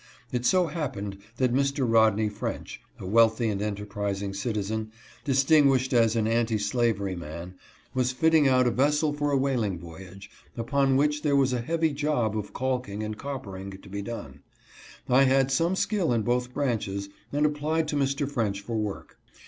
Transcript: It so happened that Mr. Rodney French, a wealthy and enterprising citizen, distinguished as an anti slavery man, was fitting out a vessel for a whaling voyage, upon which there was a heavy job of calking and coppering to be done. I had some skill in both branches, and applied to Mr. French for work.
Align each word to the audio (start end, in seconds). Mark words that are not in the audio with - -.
It 0.31 0.47
so 0.47 0.65
happened 0.65 1.19
that 1.37 1.53
Mr. 1.53 1.85
Rodney 1.87 2.27
French, 2.27 2.81
a 2.99 3.05
wealthy 3.05 3.49
and 3.49 3.61
enterprising 3.61 4.33
citizen, 4.33 4.91
distinguished 5.25 5.93
as 5.93 6.15
an 6.15 6.25
anti 6.27 6.57
slavery 6.57 7.15
man, 7.15 7.53
was 7.93 8.11
fitting 8.11 8.47
out 8.47 8.65
a 8.65 8.71
vessel 8.71 9.13
for 9.13 9.29
a 9.31 9.37
whaling 9.37 9.77
voyage, 9.77 10.31
upon 10.57 10.97
which 10.97 11.21
there 11.21 11.35
was 11.35 11.53
a 11.53 11.61
heavy 11.61 11.93
job 11.93 12.35
of 12.35 12.51
calking 12.51 13.03
and 13.03 13.19
coppering 13.19 13.69
to 13.79 13.89
be 13.89 14.01
done. 14.01 14.41
I 15.07 15.25
had 15.25 15.51
some 15.51 15.75
skill 15.75 16.11
in 16.11 16.23
both 16.23 16.51
branches, 16.51 17.09
and 17.31 17.45
applied 17.45 17.87
to 17.89 17.95
Mr. 17.95 18.27
French 18.27 18.59
for 18.59 18.77
work. 18.77 19.19